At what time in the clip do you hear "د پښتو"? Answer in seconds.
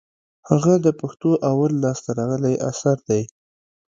0.85-1.31